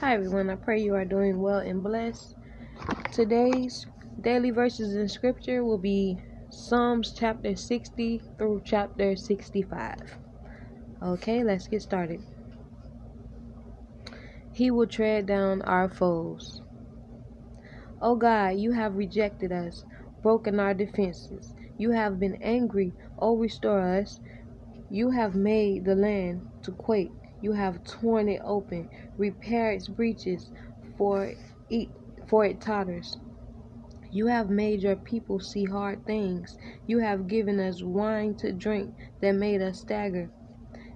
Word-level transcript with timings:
Hi 0.00 0.12
everyone, 0.12 0.50
I 0.50 0.56
pray 0.56 0.82
you 0.82 0.94
are 0.94 1.06
doing 1.06 1.40
well 1.40 1.60
and 1.60 1.82
blessed. 1.82 2.34
Today's 3.12 3.86
daily 4.20 4.50
verses 4.50 4.94
in 4.94 5.08
scripture 5.08 5.64
will 5.64 5.78
be 5.78 6.18
Psalms 6.50 7.14
chapter 7.16 7.56
60 7.56 8.20
through 8.36 8.60
chapter 8.62 9.16
65. 9.16 9.96
Okay, 11.02 11.42
let's 11.42 11.66
get 11.66 11.80
started. 11.80 12.22
He 14.52 14.70
will 14.70 14.86
tread 14.86 15.24
down 15.24 15.62
our 15.62 15.88
foes. 15.88 16.60
O 18.02 18.16
God, 18.16 18.58
you 18.58 18.72
have 18.72 18.96
rejected 18.96 19.50
us, 19.50 19.86
broken 20.20 20.60
our 20.60 20.74
defenses. 20.74 21.54
You 21.78 21.92
have 21.92 22.20
been 22.20 22.36
angry, 22.42 22.92
O 23.18 23.34
restore 23.34 23.80
us. 23.80 24.20
You 24.90 25.12
have 25.12 25.34
made 25.34 25.86
the 25.86 25.94
land 25.94 26.46
to 26.64 26.72
quake 26.72 27.12
you 27.40 27.52
have 27.52 27.84
torn 27.84 28.28
it 28.28 28.40
open, 28.44 28.88
repair 29.16 29.72
its 29.72 29.88
breaches, 29.88 30.50
for 30.96 31.32
it, 31.70 31.88
for 32.26 32.44
it 32.44 32.60
totters. 32.60 33.16
You 34.10 34.26
have 34.26 34.48
made 34.50 34.80
your 34.80 34.96
people 34.96 35.40
see 35.40 35.64
hard 35.64 36.06
things. 36.06 36.56
You 36.86 36.98
have 37.00 37.26
given 37.26 37.60
us 37.60 37.82
wine 37.82 38.34
to 38.36 38.52
drink 38.52 38.94
that 39.20 39.32
made 39.32 39.60
us 39.60 39.80
stagger. 39.80 40.30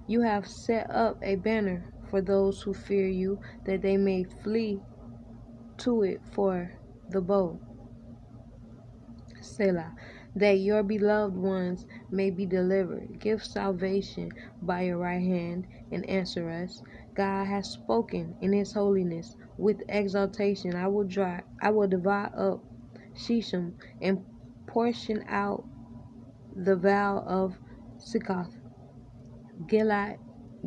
You 0.07 0.21
have 0.21 0.47
set 0.47 0.89
up 0.89 1.19
a 1.21 1.35
banner 1.35 1.85
for 2.09 2.21
those 2.21 2.61
who 2.61 2.73
fear 2.73 3.07
you, 3.07 3.39
that 3.65 3.81
they 3.81 3.97
may 3.97 4.23
flee 4.23 4.81
to 5.77 6.03
it 6.03 6.21
for 6.31 6.73
the 7.09 7.21
bow. 7.21 7.59
Selah 9.41 9.93
that 10.35 10.59
your 10.59 10.83
beloved 10.83 11.35
ones 11.35 11.85
may 12.09 12.29
be 12.29 12.45
delivered. 12.45 13.19
Give 13.19 13.43
salvation 13.43 14.31
by 14.61 14.83
your 14.83 14.97
right 14.97 15.21
hand 15.21 15.67
and 15.91 16.09
answer 16.09 16.49
us. 16.49 16.81
God 17.15 17.45
has 17.47 17.69
spoken 17.69 18.35
in 18.41 18.53
his 18.53 18.73
holiness 18.73 19.35
with 19.57 19.83
exaltation. 19.89 20.75
I 20.75 20.87
will 20.87 21.03
dry 21.03 21.41
I 21.61 21.71
will 21.71 21.87
divide 21.87 22.33
up 22.35 22.63
Shechem 23.15 23.75
and 24.01 24.23
portion 24.67 25.23
out 25.27 25.65
the 26.55 26.75
vow 26.75 27.23
of 27.27 27.57
Succoth. 27.97 28.55
Gilead 29.67 30.17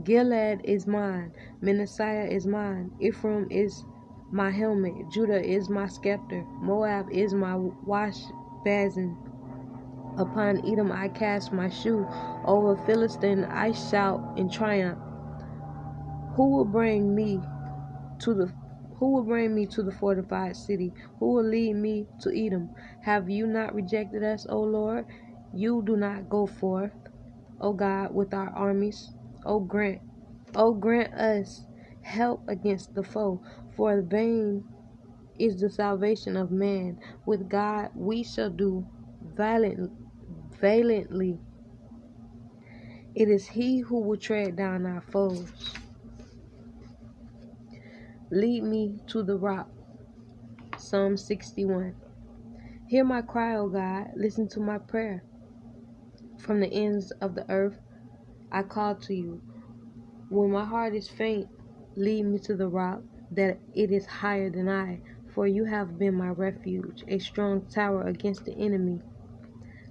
Gilead 0.03 0.61
is 0.65 0.87
mine, 0.87 1.33
Manasseh 1.61 2.27
is 2.31 2.47
mine, 2.47 2.91
Ephraim 3.01 3.47
is 3.51 3.85
my 4.33 4.51
helmet, 4.51 4.95
Judah 5.12 5.42
is 5.42 5.69
my 5.70 5.87
scepter, 5.87 6.45
Moab 6.61 7.09
is 7.11 7.33
my 7.33 7.55
wash 7.57 8.19
basin, 8.65 9.17
Upon 10.17 10.65
Edom 10.65 10.93
I 10.93 11.09
cast 11.09 11.53
my 11.53 11.69
shoe, 11.69 12.07
over 12.45 12.77
Philistine 12.87 13.45
I 13.45 13.73
shout 13.73 14.39
in 14.39 14.48
triumph. 14.48 14.98
Who 16.37 16.51
will 16.51 16.65
bring 16.65 17.15
me 17.15 17.41
to 18.20 18.35
the 18.35 18.53
who 18.97 19.11
will 19.12 19.25
bring 19.25 19.55
me 19.55 19.67
to 19.67 19.83
the 19.83 19.91
fortified 19.91 20.57
city? 20.57 20.95
Who 21.19 21.35
will 21.35 21.45
lead 21.45 21.75
me 21.75 22.07
to 22.20 22.31
Edom? 22.31 22.70
Have 23.03 23.29
you 23.29 23.47
not 23.47 23.75
rejected 23.75 24.23
us, 24.23 24.47
O 24.48 24.61
Lord? 24.61 25.07
You 25.53 25.83
do 25.85 25.97
not 25.97 26.29
go 26.29 26.47
forth, 26.47 26.92
O 27.61 27.73
God, 27.73 28.15
with 28.15 28.33
our 28.33 28.51
armies. 28.51 29.11
O 29.45 29.59
grant, 29.61 30.01
O 30.55 30.75
grant 30.75 31.12
us 31.15 31.67
help 32.03 32.48
against 32.48 32.95
the 32.95 33.03
foe, 33.03 33.42
for 33.77 34.01
vain 34.01 34.65
is 35.39 35.61
the 35.61 35.70
salvation 35.70 36.37
of 36.37 36.53
man. 36.53 36.98
With 37.27 37.48
God 37.48 37.91
we 37.97 38.23
shall 38.23 38.51
do 38.51 38.87
violent 39.37 39.91
valiantly. 40.65 41.39
It 43.15 43.29
is 43.29 43.48
he 43.48 43.81
who 43.81 44.01
will 44.01 44.17
tread 44.17 44.57
down 44.57 44.87
our 44.87 45.03
foes. 45.03 45.53
Lead 48.31 48.65
me 48.65 48.98
to 49.09 49.23
the 49.23 49.37
rock. 49.37 49.69
Psalm 50.79 51.19
61. 51.19 51.95
Hear 52.87 53.05
my 53.05 53.20
cry, 53.20 53.57
O 53.57 53.69
God. 53.69 54.12
Listen 54.17 54.48
to 54.48 54.61
my 54.61 54.79
prayer. 54.79 55.23
From 56.39 56.61
the 56.61 56.73
ends 56.73 57.11
of 57.20 57.35
the 57.35 57.45
earth, 57.51 57.79
I 58.51 58.63
call 58.63 58.95
to 58.95 59.14
you. 59.14 59.42
When 60.31 60.51
my 60.51 60.64
heart 60.64 60.95
is 60.95 61.11
faint, 61.11 61.48
lead 61.95 62.23
me 62.25 62.39
to 62.41 62.57
the 62.57 62.69
rock 62.69 63.02
that 63.33 63.58
it 63.75 63.92
is 63.92 64.07
higher 64.07 64.48
than 64.48 64.70
I. 64.70 65.02
For 65.35 65.46
you 65.46 65.67
have 65.67 65.98
been 65.98 66.14
my 66.14 66.31
refuge, 66.31 67.05
a 67.07 67.19
strong 67.19 67.67
tower 67.67 68.05
against 68.05 68.46
the 68.46 68.55
enemy. 68.57 69.02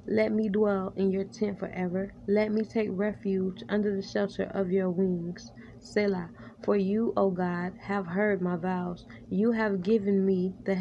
Let 0.07 0.33
me 0.33 0.49
dwell 0.49 0.93
in 0.97 1.11
your 1.11 1.25
tent 1.25 1.59
forever. 1.59 2.13
Let 2.27 2.51
me 2.51 2.65
take 2.65 2.89
refuge 2.91 3.63
under 3.69 3.95
the 3.95 4.01
shelter 4.03 4.43
of 4.45 4.71
your 4.71 4.89
wings. 4.91 5.51
Selah. 5.79 6.31
For 6.63 6.75
you, 6.77 7.13
O 7.17 7.31
God, 7.31 7.73
have 7.83 8.07
heard 8.07 8.41
my 8.41 8.57
vows. 8.57 9.05
You 9.29 9.51
have 9.53 9.83
given 9.83 10.25
me 10.25 10.55
the 10.65 10.75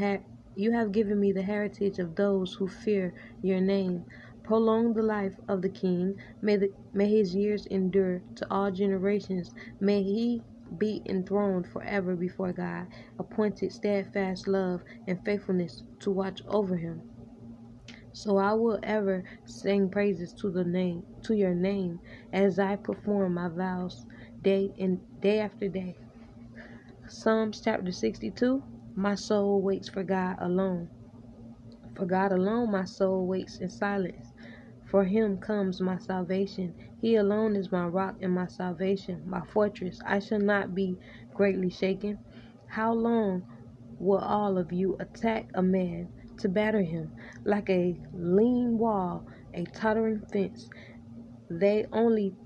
you 0.56 0.72
have 0.72 0.92
given 0.92 1.20
me 1.20 1.32
the 1.32 1.42
heritage 1.42 1.98
of 2.00 2.16
those 2.16 2.54
who 2.54 2.68
fear 2.68 3.14
your 3.42 3.60
name. 3.60 4.04
Prolong 4.44 4.94
the 4.94 5.02
life 5.02 5.38
of 5.48 5.62
the 5.62 5.70
king. 5.70 6.16
May 6.42 6.56
the, 6.56 6.70
may 6.92 7.08
his 7.08 7.34
years 7.34 7.66
endure 7.66 8.22
to 8.36 8.46
all 8.50 8.70
generations. 8.72 9.52
May 9.80 10.02
he 10.02 10.42
be 10.78 11.02
enthroned 11.06 11.68
forever 11.68 12.16
before 12.16 12.52
God, 12.52 12.88
appointed 13.18 13.72
steadfast 13.72 14.48
love 14.48 14.82
and 15.06 15.24
faithfulness 15.24 15.84
to 16.00 16.10
watch 16.10 16.42
over 16.48 16.76
him. 16.76 17.02
So 18.12 18.38
I 18.38 18.54
will 18.54 18.78
ever 18.82 19.24
sing 19.46 19.88
praises 19.90 20.32
to 20.34 20.50
the 20.50 20.64
name 20.64 21.04
to 21.24 21.34
your 21.34 21.54
name 21.54 22.00
as 22.32 22.58
I 22.58 22.76
perform 22.76 23.34
my 23.34 23.48
vows 23.48 24.06
day 24.42 24.72
and 24.78 25.00
day 25.20 25.40
after 25.40 25.68
day. 25.68 25.96
Psalms 27.08 27.60
chapter 27.62 27.92
62 27.92 28.62
My 28.96 29.14
soul 29.14 29.62
waits 29.62 29.88
for 29.88 30.02
God 30.04 30.36
alone. 30.40 30.88
For 31.94 32.06
God 32.06 32.32
alone 32.32 32.70
my 32.72 32.84
soul 32.84 33.26
waits 33.26 33.58
in 33.58 33.70
silence. 33.70 34.32
For 34.86 35.04
him 35.04 35.38
comes 35.38 35.80
my 35.80 35.98
salvation. 35.98 36.74
He 37.00 37.16
alone 37.16 37.56
is 37.56 37.72
my 37.72 37.86
rock 37.86 38.16
and 38.22 38.34
my 38.34 38.46
salvation, 38.46 39.22
my 39.26 39.42
fortress. 39.46 40.00
I 40.06 40.20
shall 40.20 40.40
not 40.40 40.74
be 40.74 40.98
greatly 41.34 41.70
shaken. 41.70 42.18
How 42.66 42.92
long 42.92 43.44
will 43.98 44.18
all 44.20 44.58
of 44.58 44.72
you 44.72 44.96
attack 45.00 45.48
a 45.54 45.62
man? 45.62 46.08
To 46.42 46.48
batter 46.48 46.82
him 46.82 47.10
like 47.44 47.70
a 47.70 47.98
lean 48.12 48.78
wall, 48.78 49.24
a 49.54 49.64
tottering 49.64 50.20
fence. 50.32 50.68
They 51.50 51.86
only 51.92 52.36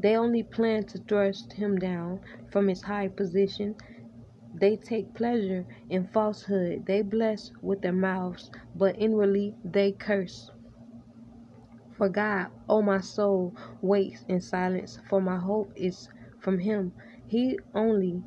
they 0.00 0.16
only 0.16 0.44
plan 0.44 0.84
to 0.84 0.98
thrust 0.98 1.54
him 1.54 1.76
down 1.76 2.20
from 2.50 2.68
his 2.68 2.82
high 2.82 3.08
position. 3.08 3.74
They 4.54 4.76
take 4.76 5.12
pleasure 5.14 5.66
in 5.90 6.06
falsehood. 6.06 6.86
They 6.86 7.02
bless 7.02 7.50
with 7.60 7.82
their 7.82 7.92
mouths, 7.92 8.50
but 8.74 8.96
inwardly 8.98 9.56
they 9.64 9.92
curse. 9.92 10.50
For 11.96 12.08
God, 12.08 12.46
O 12.68 12.76
oh 12.76 12.82
my 12.82 13.00
soul, 13.00 13.56
waits 13.82 14.24
in 14.28 14.40
silence, 14.40 15.00
for 15.08 15.20
my 15.20 15.36
hope 15.36 15.72
is 15.74 16.08
from 16.38 16.60
him. 16.60 16.92
He 17.26 17.58
only 17.74 18.22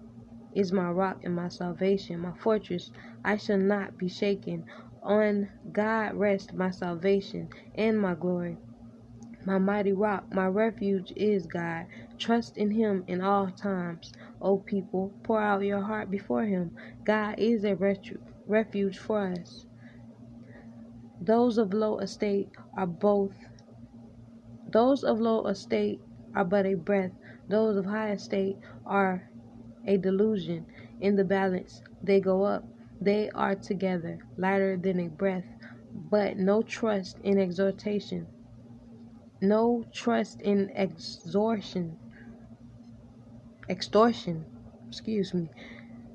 is 0.53 0.73
my 0.73 0.91
rock 0.91 1.21
and 1.23 1.33
my 1.33 1.47
salvation, 1.47 2.19
my 2.19 2.33
fortress. 2.33 2.91
I 3.23 3.37
shall 3.37 3.57
not 3.57 3.97
be 3.97 4.09
shaken. 4.09 4.65
On 5.03 5.49
God 5.71 6.15
rest 6.15 6.53
my 6.53 6.71
salvation 6.71 7.49
and 7.75 7.99
my 7.99 8.15
glory. 8.15 8.57
My 9.45 9.57
mighty 9.57 9.93
rock, 9.93 10.25
my 10.33 10.47
refuge 10.47 11.13
is 11.15 11.47
God. 11.47 11.87
Trust 12.19 12.57
in 12.57 12.71
Him 12.71 13.03
in 13.07 13.21
all 13.21 13.49
times. 13.49 14.13
O 14.41 14.57
people, 14.59 15.13
pour 15.23 15.41
out 15.41 15.63
your 15.63 15.81
heart 15.81 16.11
before 16.11 16.45
Him. 16.45 16.71
God 17.05 17.35
is 17.39 17.65
a 17.65 17.75
refuge 18.47 18.99
for 18.99 19.19
us. 19.21 19.65
Those 21.21 21.57
of 21.57 21.73
low 21.73 21.99
estate 21.99 22.49
are 22.77 22.87
both. 22.87 23.35
Those 24.71 25.03
of 25.03 25.19
low 25.19 25.47
estate 25.47 26.01
are 26.35 26.45
but 26.45 26.65
a 26.65 26.75
breath. 26.75 27.11
Those 27.49 27.77
of 27.77 27.85
high 27.85 28.11
estate 28.11 28.57
are 28.85 29.29
a 29.85 29.97
delusion. 29.97 30.65
In 31.01 31.15
the 31.15 31.25
balance, 31.25 31.81
they 32.03 32.19
go 32.19 32.43
up. 32.43 32.65
They 33.01 33.31
are 33.31 33.55
together, 33.55 34.19
lighter 34.37 34.77
than 34.77 34.99
a 34.99 35.09
breath, 35.09 35.45
but 35.93 36.37
no 36.37 36.61
trust 36.61 37.19
in 37.23 37.39
exhortation, 37.39 38.27
no 39.41 39.85
trust 39.93 40.41
in 40.41 40.69
extortion, 40.71 41.97
extortion, 43.69 44.45
excuse 44.89 45.33
me. 45.33 45.49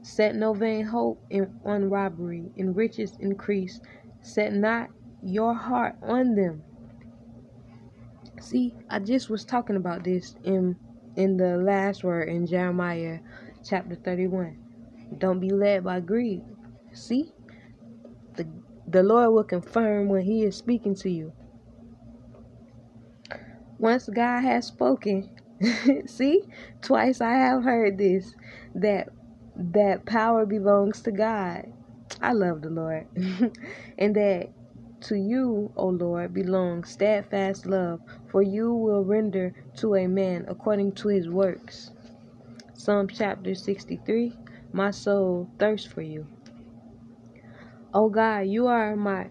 Set 0.03 0.37
no 0.37 0.55
vain 0.55 0.87
hope 0.87 1.25
in, 1.31 1.53
on 1.65 1.91
robbery, 1.91 2.53
in 2.57 2.75
riches 2.75 3.17
increase. 3.21 3.81
Set 4.23 4.53
not 4.55 4.91
your 5.23 5.55
heart 5.55 5.97
on 6.03 6.37
them. 6.37 6.63
See, 8.41 8.75
I 8.91 9.01
just 9.01 9.31
was 9.31 9.45
talking 9.45 9.77
about 9.77 10.05
this 10.05 10.37
in 10.45 10.77
in 11.17 11.39
the 11.39 11.57
last 11.57 12.05
word 12.05 12.29
in 12.29 12.47
Jeremiah 12.47 13.21
chapter 13.65 13.97
31. 13.97 14.59
Don't 15.19 15.41
be 15.41 15.51
led 15.51 15.85
by 15.85 16.01
greed. 16.01 16.43
See? 16.97 17.33
The, 18.37 18.47
the 18.89 19.03
Lord 19.03 19.33
will 19.33 19.45
confirm 19.45 20.09
when 20.09 20.23
He 20.23 20.45
is 20.45 20.57
speaking 20.57 20.95
to 20.97 21.11
you. 21.11 21.33
Once 23.79 24.09
God 24.09 24.43
has 24.43 24.67
spoken, 24.67 25.31
see, 26.07 26.43
twice 26.83 27.21
I 27.21 27.33
have 27.35 27.65
heard 27.65 27.99
this 27.99 28.35
that 28.75 29.09
that 29.57 30.07
power 30.07 30.47
belongs 30.47 31.03
to 31.03 31.13
God. 31.13 31.67
I 32.23 32.33
love 32.33 32.63
the 32.63 32.71
Lord. 32.71 33.07
and 33.99 34.17
that 34.17 34.51
to 35.03 35.17
you, 35.17 35.73
O 35.77 35.89
Lord, 35.89 36.35
belongs 36.35 36.91
steadfast 36.91 37.67
love, 37.67 38.01
for 38.29 38.43
you 38.43 38.75
will 38.75 39.05
render 39.05 39.55
to 39.77 39.95
a 39.97 40.07
man 40.07 40.47
according 40.49 40.93
to 40.95 41.09
his 41.09 41.29
works. 41.29 41.91
Psalm 42.75 43.09
chapter 43.09 43.55
63 43.55 44.33
My 44.73 44.91
soul 44.91 45.49
thirsts 45.59 45.87
for 45.87 46.03
you. 46.03 46.27
O 47.97 48.11
God, 48.11 48.41
you 48.49 48.69
are 48.69 48.97
my. 48.97 49.31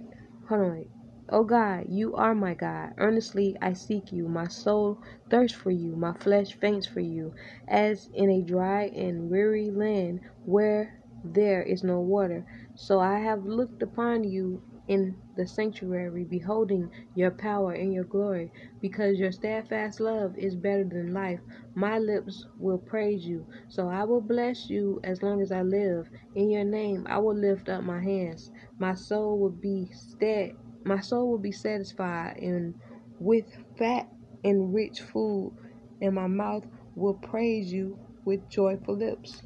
Hold 0.50 0.62
on, 0.64 0.72
wait. 0.74 0.92
O 1.32 1.46
God, 1.46 1.86
you 1.90 2.16
are 2.16 2.36
my 2.36 2.56
God. 2.56 2.94
Earnestly 2.98 3.58
I 3.64 3.74
seek 3.76 4.12
you. 4.12 4.28
My 4.30 4.50
soul 4.50 5.00
thirsts 5.32 5.58
for 5.58 5.72
you. 5.72 5.96
My 5.96 6.14
flesh 6.16 6.56
faints 6.60 6.88
for 6.88 7.02
you, 7.02 7.34
as 7.70 8.10
in 8.16 8.32
a 8.32 8.44
dry 8.44 8.86
and 8.96 9.32
weary 9.32 9.72
land 9.72 10.22
where 10.46 10.96
there 11.24 11.64
is 11.64 11.86
no 11.86 12.02
water. 12.02 12.46
So 12.76 13.00
I 13.02 13.20
have 13.22 13.46
looked 13.46 13.84
upon 13.84 14.26
you 14.26 14.64
in 14.88 15.16
the 15.36 15.48
sanctuary, 15.48 16.24
beholding 16.24 16.90
your 17.16 17.32
power 17.32 17.74
and 17.74 17.94
your 17.94 18.04
glory, 18.04 18.52
because 18.82 19.20
your 19.20 19.32
steadfast 19.32 20.00
love 20.00 20.38
is 20.38 20.56
better 20.56 20.84
than 20.84 21.14
life. 21.14 21.40
My 21.74 22.00
lips 22.00 22.46
will 22.58 22.78
praise 22.78 23.26
you. 23.26 23.46
So 23.68 23.90
I 23.90 24.04
will 24.04 24.22
bless 24.22 24.70
you 24.70 25.00
as 25.04 25.22
long 25.24 25.42
as 25.42 25.52
I 25.52 25.62
live. 25.62 26.10
In 26.36 26.50
your 26.50 26.64
name 26.64 27.06
I 27.10 27.18
will 27.18 27.36
lift 27.36 27.70
up 27.70 27.84
my 27.84 28.02
hands. 28.02 28.52
My 28.80 28.94
soul 28.94 29.40
will 29.40 29.50
be 29.50 29.90
stead 29.94 30.56
my 30.86 31.00
soul 31.00 31.32
will 31.32 31.40
be 31.40 31.52
satisfied 31.52 32.38
and 32.38 32.76
with 33.20 33.46
fat 33.78 34.08
and 34.44 34.74
rich 34.74 35.02
food, 35.02 35.52
and 36.00 36.14
my 36.14 36.28
mouth 36.28 36.64
will 36.96 37.16
praise 37.16 37.74
you 37.74 37.98
with 38.24 38.48
joyful 38.50 38.96
lips. 38.96 39.42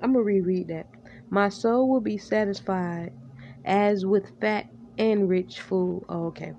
I'm 0.00 0.12
to 0.12 0.20
reread 0.20 0.68
that. 0.68 0.86
My 1.34 1.50
soul 1.50 1.90
will 1.90 2.00
be 2.00 2.18
satisfied 2.18 3.12
as 3.64 4.06
with 4.06 4.30
fat 4.40 4.66
and 4.98 5.28
rich 5.28 5.60
food. 5.60 6.04
Oh, 6.08 6.26
okay. 6.26 6.52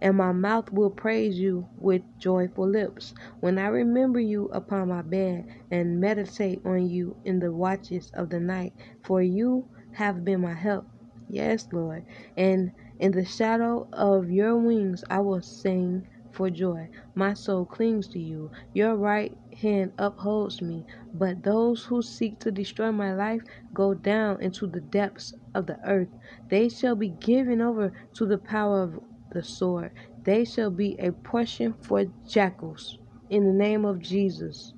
And 0.00 0.16
my 0.16 0.32
mouth 0.32 0.70
will 0.72 0.90
praise 0.90 1.38
you 1.40 1.68
with 1.76 2.02
joyful 2.18 2.68
lips. 2.68 3.14
When 3.40 3.58
I 3.58 3.68
remember 3.68 4.20
you 4.20 4.46
upon 4.52 4.88
my 4.88 5.02
bed 5.02 5.46
and 5.70 6.00
meditate 6.00 6.60
on 6.64 6.88
you 6.88 7.16
in 7.24 7.40
the 7.40 7.52
watches 7.52 8.10
of 8.14 8.30
the 8.30 8.40
night, 8.40 8.74
for 9.02 9.22
you 9.22 9.68
have 9.92 10.24
been 10.24 10.42
my 10.42 10.54
help. 10.54 10.88
Yes, 11.28 11.68
Lord. 11.72 12.04
And 12.36 12.72
in 12.98 13.12
the 13.12 13.24
shadow 13.24 13.88
of 13.92 14.30
your 14.30 14.58
wings 14.58 15.04
I 15.10 15.20
will 15.20 15.42
sing 15.42 16.06
for 16.32 16.50
joy. 16.50 16.88
My 17.14 17.34
soul 17.34 17.66
clings 17.66 18.08
to 18.10 18.20
you. 18.20 18.50
Your 18.74 18.96
right 18.96 19.36
hand 19.60 19.92
upholds 19.98 20.62
me. 20.62 20.86
But 21.14 21.42
those 21.44 21.84
who 21.86 22.02
seek 22.02 22.40
to 22.40 22.52
destroy 22.52 22.92
my 22.92 23.14
life 23.14 23.42
go 23.74 23.94
down 23.94 24.42
into 24.42 24.66
the 24.66 24.80
depths 24.80 25.34
of 25.54 25.66
the 25.66 25.78
earth. 25.86 26.10
They 26.50 26.68
shall 26.68 26.96
be 26.96 27.10
given 27.10 27.60
over 27.62 27.92
to 28.14 28.26
the 28.26 28.38
power 28.38 28.82
of 28.82 29.00
the 29.32 29.42
sword. 29.42 29.92
They 30.24 30.44
shall 30.44 30.70
be 30.70 30.96
a 31.00 31.12
portion 31.12 31.74
for 31.80 32.06
jackals. 32.28 32.98
In 33.30 33.44
the 33.46 33.52
name 33.52 33.84
of 33.84 34.00
Jesus. 34.00 34.74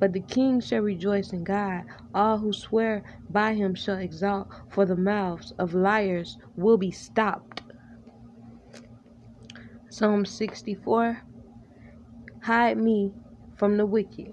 But 0.00 0.12
the 0.12 0.20
king 0.20 0.60
shall 0.60 0.82
rejoice 0.82 1.32
in 1.32 1.44
God. 1.44 1.84
All 2.14 2.38
who 2.38 2.52
swear 2.52 3.02
by 3.30 3.54
him 3.54 3.74
shall 3.74 3.98
exalt, 3.98 4.48
for 4.68 4.86
the 4.86 4.96
mouths 4.96 5.52
of 5.58 5.74
liars 5.74 6.38
will 6.56 6.78
be 6.78 6.90
stopped. 6.92 7.62
Psalm 9.92 10.24
64 10.24 11.18
Hide 12.44 12.78
me 12.78 13.12
from 13.54 13.76
the 13.76 13.84
wicked. 13.84 14.32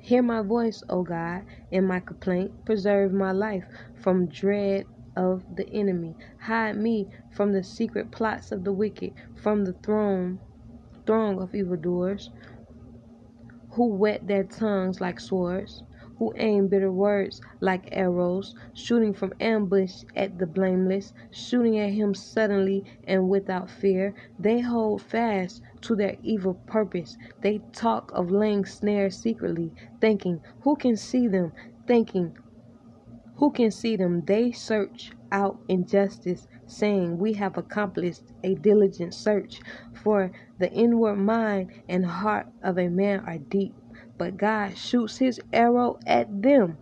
Hear 0.00 0.20
my 0.20 0.42
voice, 0.42 0.82
O 0.88 1.04
God, 1.04 1.44
in 1.70 1.84
my 1.84 2.00
complaint. 2.00 2.64
Preserve 2.64 3.12
my 3.12 3.30
life 3.30 3.66
from 3.94 4.26
dread 4.26 4.86
of 5.16 5.44
the 5.54 5.70
enemy. 5.70 6.16
Hide 6.40 6.76
me 6.76 7.08
from 7.30 7.52
the 7.52 7.62
secret 7.62 8.10
plots 8.10 8.50
of 8.50 8.64
the 8.64 8.72
wicked, 8.72 9.12
from 9.36 9.64
the 9.64 9.74
throng, 9.74 10.40
throng 11.06 11.40
of 11.40 11.54
evildoers 11.54 12.30
who 13.70 13.94
whet 13.94 14.26
their 14.26 14.42
tongues 14.42 15.00
like 15.00 15.20
swords, 15.20 15.84
who 16.22 16.32
aim 16.36 16.68
bitter 16.68 16.92
words 16.92 17.40
like 17.60 17.88
arrows, 17.90 18.54
shooting 18.72 19.12
from 19.12 19.32
ambush 19.40 20.04
at 20.14 20.38
the 20.38 20.46
blameless, 20.46 21.12
shooting 21.32 21.76
at 21.80 21.90
him 21.90 22.14
suddenly 22.14 22.84
and 23.08 23.28
without 23.28 23.68
fear. 23.68 24.14
They 24.38 24.60
hold 24.60 25.02
fast 25.02 25.62
to 25.80 25.96
their 25.96 26.16
evil 26.22 26.54
purpose. 26.66 27.16
They 27.40 27.62
talk 27.72 28.12
of 28.14 28.30
laying 28.30 28.66
snares 28.66 29.18
secretly, 29.18 29.74
thinking, 30.00 30.40
Who 30.60 30.76
can 30.76 30.96
see 30.96 31.26
them? 31.26 31.52
Thinking, 31.88 32.36
Who 33.36 33.50
can 33.52 33.72
see 33.72 33.96
them? 33.96 34.24
They 34.26 34.52
search 34.52 35.12
out 35.32 35.60
injustice, 35.68 36.46
saying, 36.66 37.18
We 37.18 37.34
have 37.34 37.58
accomplished 37.58 38.22
a 38.44 38.54
diligent 38.54 39.14
search. 39.14 39.60
For 39.92 40.32
the 40.58 40.72
inward 40.72 41.16
mind 41.16 41.72
and 41.88 42.06
heart 42.06 42.48
of 42.62 42.78
a 42.78 42.88
man 42.88 43.20
are 43.26 43.38
deep, 43.38 43.74
but 44.22 44.36
God 44.36 44.78
shoots 44.78 45.18
his 45.18 45.40
arrow 45.52 45.98
at 46.06 46.42
them. 46.42 46.78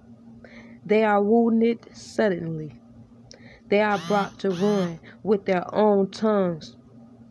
They 0.85 1.05
are 1.05 1.23
wounded 1.23 1.79
suddenly. 1.97 2.75
They 3.71 3.81
are 3.81 3.97
brought 4.07 4.39
to 4.41 4.51
ruin 4.51 5.01
with 5.23 5.47
their 5.47 5.65
own 5.75 6.11
tongues 6.11 6.77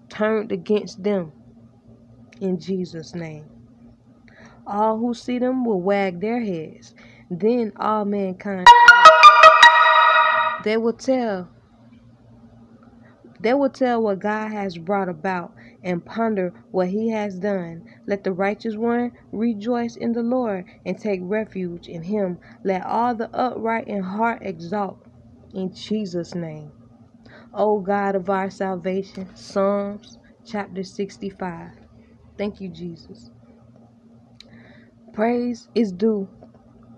turned 0.09 0.51
against 0.51 1.03
them. 1.03 1.31
In 2.41 2.59
Jesus' 2.59 3.13
name. 3.13 3.45
All 4.65 4.97
who 4.97 5.13
see 5.13 5.37
them 5.37 5.63
will 5.63 5.79
wag 5.79 6.21
their 6.21 6.39
heads. 6.39 6.95
Then 7.29 7.71
all 7.75 8.03
mankind 8.03 8.65
they 10.63 10.77
will 10.77 10.93
tell 10.93 11.49
they 13.39 13.53
will 13.53 13.69
tell 13.69 14.01
what 14.01 14.17
God 14.17 14.51
has 14.51 14.75
brought 14.75 15.07
about 15.07 15.53
and 15.83 16.05
ponder 16.05 16.53
what 16.71 16.89
he 16.89 17.09
has 17.11 17.39
done. 17.39 17.83
Let 18.07 18.23
the 18.23 18.33
righteous 18.33 18.75
one 18.75 19.11
rejoice 19.31 19.95
in 19.95 20.13
the 20.13 20.23
Lord 20.23 20.65
and 20.85 20.99
take 20.99 21.21
refuge 21.23 21.87
in 21.87 22.03
him. 22.03 22.39
Let 22.63 22.85
all 22.85 23.15
the 23.15 23.29
upright 23.35 23.87
in 23.87 24.03
heart 24.03 24.39
exalt 24.43 24.99
in 25.53 25.73
Jesus' 25.73 26.35
name. 26.35 26.73
O 27.53 27.79
God 27.81 28.15
of 28.15 28.29
our 28.29 28.49
salvation, 28.49 29.29
Psalms 29.35 30.17
chapter 30.45 30.83
65. 30.83 31.71
Thank 32.37 32.61
you, 32.61 32.69
Jesus. 32.69 33.29
Praise 35.13 35.69
is 35.75 35.91
due 35.91 36.29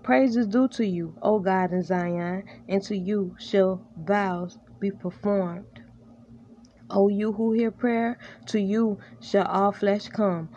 Praise 0.02 0.36
is 0.36 0.48
due 0.48 0.68
to 0.68 0.86
you, 0.86 1.14
O 1.22 1.40
God 1.40 1.72
in 1.72 1.82
Zion, 1.82 2.44
and 2.68 2.82
to 2.84 2.96
you 2.96 3.36
shall 3.38 3.84
vows 3.96 4.58
be 4.80 4.90
performed. 4.90 5.71
O 6.92 7.08
you 7.08 7.32
who 7.32 7.52
hear 7.52 7.70
prayer, 7.70 8.18
to 8.46 8.60
you 8.60 8.98
shall 9.20 9.46
all 9.46 9.72
flesh 9.72 10.08
come. 10.08 10.50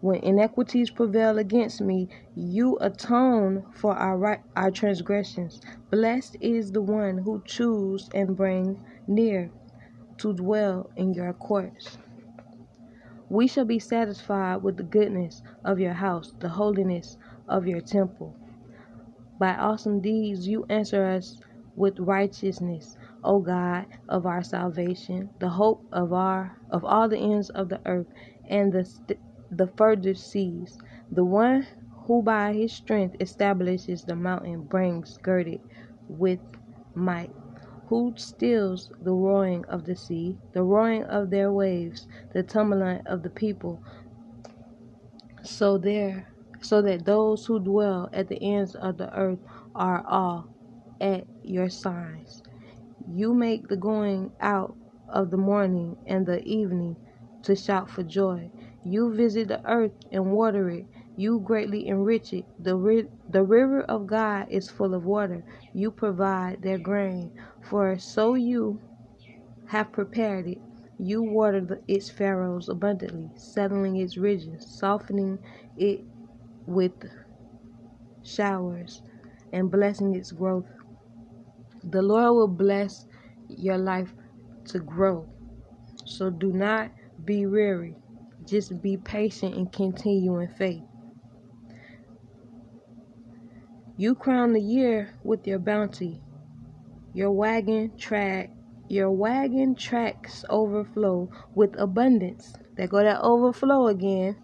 When 0.00 0.20
iniquities 0.20 0.90
prevail 0.90 1.38
against 1.38 1.80
me, 1.80 2.08
you 2.36 2.78
atone 2.80 3.66
for 3.72 3.94
our 3.94 4.16
right, 4.16 4.40
our 4.56 4.70
transgressions. 4.70 5.60
Blessed 5.90 6.36
is 6.40 6.72
the 6.72 6.80
one 6.80 7.18
who 7.18 7.42
choose 7.44 8.08
and 8.14 8.36
bring 8.36 8.80
near 9.08 9.50
to 10.18 10.32
dwell 10.32 10.90
in 10.96 11.12
your 11.12 11.32
courts. 11.34 11.98
We 13.28 13.48
shall 13.48 13.66
be 13.66 13.80
satisfied 13.80 14.62
with 14.62 14.76
the 14.76 14.84
goodness 14.84 15.42
of 15.64 15.80
your 15.80 15.94
house, 15.94 16.32
the 16.38 16.48
holiness 16.50 17.18
of 17.48 17.66
your 17.66 17.80
temple. 17.80 18.36
By 19.38 19.54
awesome 19.56 20.00
deeds 20.00 20.48
you 20.48 20.66
answer 20.70 21.04
us 21.04 21.40
with 21.76 21.98
righteousness, 21.98 22.96
O 23.24 23.40
God 23.40 23.86
of 24.08 24.26
our 24.26 24.42
salvation, 24.42 25.30
the 25.40 25.50
hope 25.50 25.84
of 25.92 26.12
our 26.12 26.56
of 26.70 26.84
all 26.84 27.08
the 27.08 27.18
ends 27.18 27.50
of 27.50 27.68
the 27.68 27.80
earth 27.86 28.06
and 28.48 28.72
the 28.72 28.88
the 29.50 29.66
furthest 29.66 30.30
seas. 30.30 30.78
The 31.10 31.24
one 31.24 31.66
who 32.06 32.22
by 32.22 32.54
his 32.54 32.72
strength 32.72 33.16
establishes 33.20 34.04
the 34.04 34.16
mountain 34.16 34.62
brings 34.64 35.18
girded 35.18 35.60
with 36.08 36.40
might. 36.94 37.34
Who 37.88 38.14
stills 38.16 38.92
the 39.02 39.12
roaring 39.12 39.64
of 39.66 39.84
the 39.84 39.96
sea, 39.96 40.38
the 40.52 40.62
roaring 40.62 41.04
of 41.04 41.30
their 41.30 41.52
waves, 41.52 42.06
the 42.32 42.42
tumbling 42.42 43.00
of 43.06 43.22
the 43.22 43.30
people, 43.30 43.82
so 45.42 45.78
there 45.78 46.28
so 46.62 46.82
that 46.82 47.04
those 47.06 47.46
who 47.46 47.60
dwell 47.60 48.08
at 48.12 48.28
the 48.28 48.42
ends 48.42 48.74
of 48.76 48.98
the 48.98 49.12
earth 49.16 49.40
are 49.74 50.04
all 50.06 50.48
at 51.00 51.26
your 51.42 51.68
signs. 51.70 52.42
You 53.10 53.34
make 53.34 53.68
the 53.68 53.76
going 53.76 54.32
out 54.40 54.76
of 55.08 55.30
the 55.30 55.38
morning 55.38 55.96
and 56.06 56.26
the 56.26 56.42
evening 56.44 56.96
to 57.42 57.56
shout 57.56 57.90
for 57.90 58.04
joy. 58.04 58.50
You 58.84 59.14
visit 59.14 59.48
the 59.48 59.60
earth 59.70 59.92
and 60.12 60.32
water 60.32 60.70
it. 60.70 60.86
You 61.16 61.40
greatly 61.40 61.88
enrich 61.88 62.32
it. 62.32 62.46
The, 62.58 62.76
ri- 62.76 63.10
the 63.28 63.44
river 63.44 63.82
of 63.82 64.06
God 64.06 64.48
is 64.50 64.70
full 64.70 64.94
of 64.94 65.04
water. 65.04 65.44
You 65.74 65.90
provide 65.92 66.62
their 66.62 66.78
grain, 66.78 67.32
for 67.62 67.98
so 67.98 68.34
you 68.34 68.80
have 69.66 69.92
prepared 69.92 70.46
it. 70.48 70.62
You 70.98 71.22
water 71.22 71.60
the, 71.62 71.82
its 71.88 72.10
furrows 72.10 72.68
abundantly, 72.68 73.32
settling 73.36 73.96
its 73.96 74.16
ridges, 74.18 74.66
softening 74.68 75.40
it 75.76 76.04
with 76.66 76.92
showers 78.24 79.02
and 79.52 79.70
blessing 79.70 80.14
its 80.14 80.32
growth. 80.32 80.66
The 81.84 82.02
Lord 82.02 82.34
will 82.34 82.48
bless 82.48 83.06
your 83.48 83.78
life 83.78 84.12
to 84.66 84.78
grow. 84.78 85.28
So 86.04 86.30
do 86.30 86.52
not 86.52 86.90
be 87.24 87.46
weary. 87.46 87.96
Just 88.44 88.82
be 88.82 88.96
patient 88.96 89.54
and 89.54 89.72
continue 89.72 90.38
in 90.38 90.48
faith. 90.48 90.82
You 93.96 94.14
crown 94.14 94.52
the 94.52 94.60
year 94.60 95.14
with 95.22 95.46
your 95.46 95.58
bounty. 95.58 96.20
Your 97.12 97.30
wagon 97.32 97.96
track 97.96 98.50
your 98.90 99.12
wagon 99.12 99.76
tracks 99.76 100.44
overflow 100.50 101.30
with 101.54 101.78
abundance. 101.78 102.52
There 102.74 102.88
go 102.88 103.04
that 103.04 103.20
overflow 103.20 103.86
again. 103.86 104.34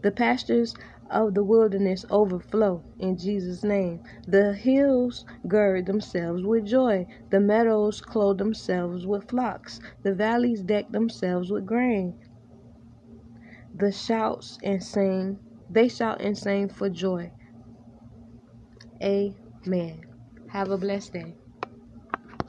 The 0.00 0.10
pastures 0.10 0.74
of 1.14 1.34
the 1.34 1.44
wilderness 1.44 2.04
overflow 2.10 2.84
in 2.98 3.16
Jesus' 3.16 3.64
name. 3.64 4.00
The 4.26 4.54
hills 4.54 5.24
gird 5.48 5.86
themselves 5.86 6.42
with 6.42 6.66
joy. 6.66 7.06
The 7.30 7.40
meadows 7.40 8.00
clothe 8.02 8.38
themselves 8.38 9.06
with 9.06 9.28
flocks. 9.30 9.80
The 10.02 10.14
valleys 10.14 10.62
deck 10.62 10.90
themselves 10.90 11.50
with 11.50 11.66
grain. 11.66 12.14
The 13.74 13.92
shouts 13.92 14.58
and 14.62 14.82
sing, 14.82 15.38
they 15.70 15.88
shout 15.88 16.20
and 16.20 16.36
sing 16.36 16.68
for 16.68 16.90
joy. 16.90 17.32
Amen. 19.02 20.02
Have 20.48 20.70
a 20.70 20.78
blessed 20.78 21.12
day. 21.14 21.34